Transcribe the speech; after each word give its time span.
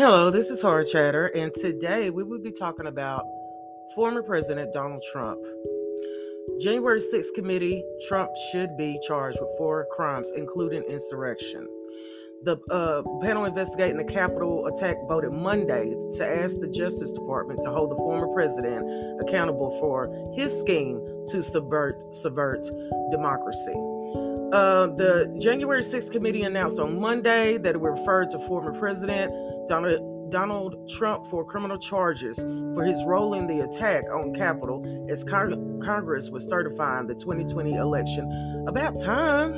Hello, 0.00 0.30
this 0.30 0.48
is 0.48 0.62
Hard 0.62 0.86
Chatter, 0.86 1.26
and 1.34 1.52
today 1.52 2.08
we 2.08 2.22
will 2.22 2.38
be 2.38 2.52
talking 2.52 2.86
about 2.86 3.24
former 3.96 4.22
President 4.22 4.72
Donald 4.72 5.02
Trump. 5.10 5.40
January 6.60 7.00
6th 7.00 7.34
committee 7.34 7.84
Trump 8.06 8.30
should 8.52 8.76
be 8.76 9.00
charged 9.08 9.38
with 9.40 9.50
four 9.58 9.88
crimes, 9.90 10.32
including 10.36 10.84
insurrection. 10.84 11.66
The 12.44 12.58
uh, 12.70 13.02
panel 13.22 13.46
investigating 13.46 13.96
the 13.96 14.04
Capitol 14.04 14.68
attack 14.68 14.98
voted 15.08 15.32
Monday 15.32 15.92
to 16.16 16.24
ask 16.24 16.60
the 16.60 16.68
Justice 16.68 17.10
Department 17.10 17.60
to 17.62 17.70
hold 17.72 17.90
the 17.90 17.96
former 17.96 18.32
president 18.32 18.88
accountable 19.20 19.76
for 19.80 20.32
his 20.36 20.56
scheme 20.60 21.00
to 21.30 21.42
subvert 21.42 22.14
subvert 22.14 22.62
democracy. 23.10 23.97
Uh, 24.52 24.86
the 24.96 25.36
January 25.38 25.82
6th 25.82 26.10
committee 26.10 26.42
announced 26.42 26.78
on 26.78 26.98
Monday 26.98 27.58
that 27.58 27.74
it 27.74 27.80
referred 27.80 28.30
to 28.30 28.38
former 28.46 28.72
President 28.78 29.30
Donald, 29.68 30.30
Donald 30.30 30.88
Trump 30.88 31.26
for 31.26 31.44
criminal 31.44 31.78
charges 31.78 32.38
for 32.38 32.82
his 32.82 32.96
role 33.04 33.34
in 33.34 33.46
the 33.46 33.60
attack 33.60 34.04
on 34.10 34.34
Capitol 34.34 34.82
as 35.10 35.22
Con- 35.22 35.82
Congress 35.84 36.30
was 36.30 36.48
certifying 36.48 37.06
the 37.06 37.14
2020 37.14 37.74
election. 37.74 38.64
About 38.66 38.98
time. 38.98 39.52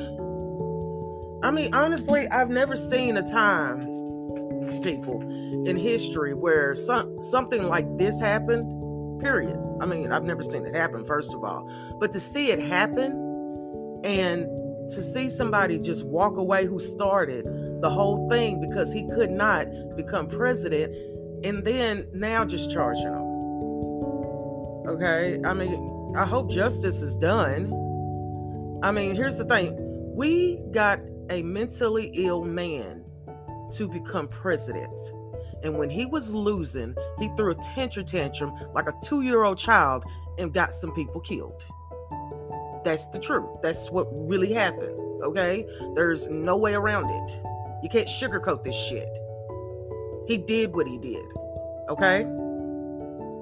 I 1.44 1.52
mean, 1.52 1.72
honestly, 1.72 2.26
I've 2.28 2.50
never 2.50 2.76
seen 2.76 3.16
a 3.16 3.22
time, 3.22 3.86
people, 4.82 5.22
in 5.66 5.76
history 5.76 6.34
where 6.34 6.74
some, 6.74 7.22
something 7.22 7.62
like 7.62 7.86
this 7.96 8.18
happened, 8.18 9.20
period. 9.20 9.56
I 9.80 9.86
mean, 9.86 10.10
I've 10.10 10.24
never 10.24 10.42
seen 10.42 10.66
it 10.66 10.74
happen, 10.74 11.04
first 11.04 11.32
of 11.32 11.44
all. 11.44 11.70
But 12.00 12.10
to 12.12 12.18
see 12.18 12.50
it 12.50 12.58
happen 12.58 13.28
and 14.04 14.46
to 14.94 15.02
see 15.02 15.28
somebody 15.28 15.78
just 15.78 16.04
walk 16.04 16.36
away 16.36 16.66
who 16.66 16.78
started 16.78 17.44
the 17.80 17.90
whole 17.90 18.28
thing 18.28 18.60
because 18.60 18.92
he 18.92 19.06
could 19.08 19.30
not 19.30 19.66
become 19.96 20.28
president 20.28 20.94
and 21.44 21.64
then 21.64 22.06
now 22.12 22.44
just 22.44 22.70
charging 22.70 23.04
him. 23.04 23.30
Okay? 24.88 25.40
I 25.44 25.54
mean, 25.54 26.14
I 26.16 26.26
hope 26.26 26.50
justice 26.50 27.02
is 27.02 27.16
done. 27.16 27.72
I 28.82 28.90
mean, 28.90 29.14
here's 29.14 29.38
the 29.38 29.44
thing 29.44 29.76
we 30.16 30.60
got 30.72 31.00
a 31.30 31.42
mentally 31.42 32.10
ill 32.14 32.44
man 32.44 33.04
to 33.72 33.88
become 33.88 34.28
president. 34.28 34.98
And 35.62 35.78
when 35.78 35.90
he 35.90 36.06
was 36.06 36.34
losing, 36.34 36.96
he 37.18 37.28
threw 37.36 37.52
a 37.52 37.54
tantrum 37.54 38.06
tantrum 38.06 38.52
like 38.74 38.88
a 38.88 38.92
two 39.04 39.22
year 39.22 39.44
old 39.44 39.58
child 39.58 40.04
and 40.38 40.52
got 40.52 40.74
some 40.74 40.92
people 40.94 41.20
killed. 41.20 41.64
That's 42.84 43.06
the 43.08 43.18
truth. 43.18 43.48
That's 43.62 43.90
what 43.90 44.08
really 44.10 44.52
happened. 44.52 45.22
Okay? 45.22 45.66
There's 45.94 46.28
no 46.28 46.56
way 46.56 46.74
around 46.74 47.10
it. 47.10 47.40
You 47.82 47.88
can't 47.88 48.08
sugarcoat 48.08 48.64
this 48.64 48.76
shit. 48.76 49.08
He 50.26 50.38
did 50.38 50.74
what 50.74 50.86
he 50.86 50.98
did. 50.98 51.24
Okay? 51.88 52.24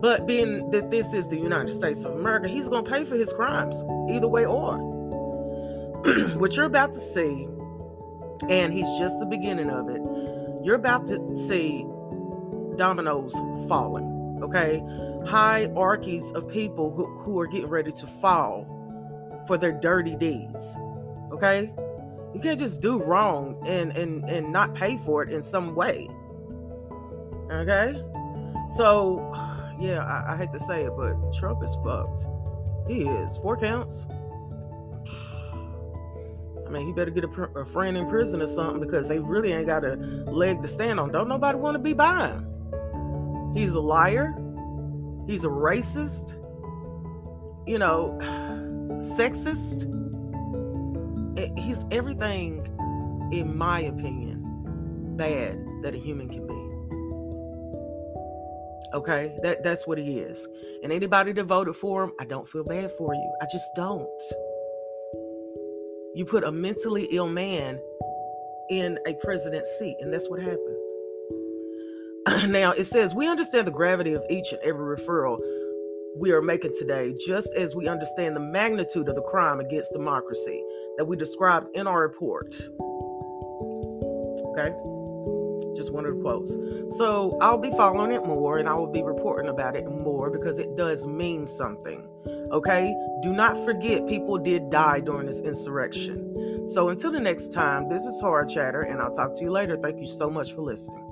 But 0.00 0.26
being 0.26 0.70
that 0.70 0.90
this 0.90 1.12
is 1.12 1.28
the 1.28 1.36
United 1.36 1.72
States 1.72 2.04
of 2.04 2.14
America, 2.14 2.48
he's 2.48 2.68
going 2.68 2.84
to 2.84 2.90
pay 2.90 3.04
for 3.04 3.16
his 3.16 3.32
crimes, 3.32 3.82
either 4.10 4.28
way 4.28 4.46
or. 4.46 4.78
what 6.36 6.54
you're 6.54 6.66
about 6.66 6.92
to 6.92 7.00
see, 7.00 7.48
and 8.48 8.72
he's 8.72 8.88
just 8.98 9.18
the 9.18 9.26
beginning 9.26 9.70
of 9.70 9.88
it, 9.88 10.00
you're 10.64 10.76
about 10.76 11.06
to 11.06 11.34
see 11.34 11.84
dominoes 12.76 13.34
falling, 13.68 14.40
okay? 14.42 14.80
Hierarchies 15.26 16.30
of 16.32 16.48
people 16.48 16.92
who, 16.92 17.06
who 17.18 17.40
are 17.40 17.48
getting 17.48 17.68
ready 17.68 17.90
to 17.90 18.06
fall 18.06 18.77
for 19.48 19.58
their 19.58 19.72
dirty 19.72 20.14
deeds. 20.14 20.76
Okay? 21.32 21.72
You 22.34 22.40
can't 22.40 22.60
just 22.60 22.80
do 22.80 23.02
wrong 23.02 23.60
and 23.66 23.90
and 23.96 24.22
and 24.28 24.52
not 24.52 24.74
pay 24.74 24.96
for 24.98 25.24
it 25.24 25.32
in 25.32 25.42
some 25.42 25.74
way. 25.74 26.08
Okay? 27.50 28.00
So, 28.76 29.32
yeah, 29.80 30.04
I, 30.04 30.34
I 30.34 30.36
hate 30.36 30.52
to 30.52 30.60
say 30.60 30.82
it, 30.84 30.92
but 30.96 31.16
Trump 31.34 31.64
is 31.64 31.74
fucked. 31.82 32.20
He 32.86 33.02
is. 33.02 33.36
Four 33.38 33.56
counts. 33.56 34.06
I 36.66 36.70
mean, 36.70 36.86
he 36.86 36.92
better 36.92 37.10
get 37.10 37.24
a, 37.24 37.28
a, 37.58 37.64
friend 37.64 37.96
in 37.96 38.08
prison 38.08 38.42
or 38.42 38.46
something 38.46 38.80
because 38.80 39.08
they 39.08 39.18
really 39.18 39.52
ain't 39.52 39.66
got 39.66 39.84
a 39.84 39.94
leg 39.94 40.60
to 40.62 40.68
stand 40.68 41.00
on. 41.00 41.10
Don't 41.10 41.28
nobody 41.28 41.56
want 41.56 41.76
to 41.76 41.78
be 41.78 41.94
by 41.94 42.28
him. 42.28 43.54
He's 43.54 43.74
a 43.74 43.80
liar. 43.80 44.34
He's 45.26 45.44
a 45.44 45.48
racist. 45.48 46.34
You 47.66 47.78
know, 47.78 48.18
sexist. 48.98 49.86
He's 51.56 51.86
everything, 51.90 52.66
in 53.32 53.56
my 53.56 53.80
opinion, 53.80 55.14
bad 55.16 55.58
that 55.82 55.94
a 55.94 55.98
human 55.98 56.28
can 56.28 56.46
be. 56.46 56.54
Okay, 58.94 59.36
that 59.42 59.62
that's 59.62 59.86
what 59.86 59.98
he 59.98 60.18
is. 60.18 60.48
And 60.82 60.92
anybody 60.92 61.32
that 61.32 61.44
voted 61.44 61.76
for 61.76 62.04
him, 62.04 62.12
I 62.20 62.24
don't 62.24 62.48
feel 62.48 62.64
bad 62.64 62.90
for 62.92 63.14
you. 63.14 63.32
I 63.42 63.46
just 63.50 63.74
don't. 63.76 64.22
You 66.14 66.24
put 66.24 66.42
a 66.42 66.50
mentally 66.50 67.06
ill 67.12 67.28
man 67.28 67.78
in 68.70 68.98
a 69.06 69.14
president's 69.22 69.78
seat, 69.78 69.96
and 70.00 70.12
that's 70.12 70.28
what 70.28 70.40
happened. 70.40 70.78
now 72.48 72.72
it 72.72 72.84
says 72.84 73.14
we 73.14 73.28
understand 73.28 73.66
the 73.66 73.72
gravity 73.72 74.12
of 74.12 74.22
each 74.28 74.52
and 74.52 74.60
every 74.62 74.96
referral 74.96 75.38
we 76.18 76.32
are 76.32 76.42
making 76.42 76.74
today, 76.76 77.14
just 77.24 77.54
as 77.54 77.76
we 77.76 77.86
understand 77.86 78.34
the 78.34 78.40
magnitude 78.40 79.08
of 79.08 79.14
the 79.14 79.22
crime 79.22 79.60
against 79.60 79.92
democracy 79.92 80.64
that 80.96 81.04
we 81.04 81.16
described 81.16 81.68
in 81.74 81.86
our 81.86 82.02
report. 82.02 82.54
Okay? 84.50 84.74
Just 85.76 85.92
one 85.92 86.04
of 86.04 86.16
the 86.16 86.20
quotes. 86.20 86.56
So 86.98 87.38
I'll 87.40 87.58
be 87.58 87.70
following 87.70 88.10
it 88.10 88.26
more 88.26 88.58
and 88.58 88.68
I 88.68 88.74
will 88.74 88.90
be 88.90 89.02
reporting 89.02 89.48
about 89.48 89.76
it 89.76 89.86
more 89.86 90.28
because 90.28 90.58
it 90.58 90.76
does 90.76 91.06
mean 91.06 91.46
something. 91.46 92.08
Okay? 92.50 92.92
Do 93.22 93.32
not 93.32 93.64
forget 93.64 94.08
people 94.08 94.38
did 94.38 94.70
die 94.70 94.98
during 94.98 95.26
this 95.26 95.40
insurrection. 95.40 96.66
So 96.66 96.88
until 96.88 97.12
the 97.12 97.20
next 97.20 97.52
time, 97.52 97.88
this 97.88 98.02
is 98.02 98.20
Hard 98.20 98.48
Chatter 98.48 98.80
and 98.80 99.00
I'll 99.00 99.14
talk 99.14 99.36
to 99.36 99.44
you 99.44 99.52
later. 99.52 99.76
Thank 99.76 100.00
you 100.00 100.08
so 100.08 100.28
much 100.28 100.52
for 100.52 100.62
listening. 100.62 101.07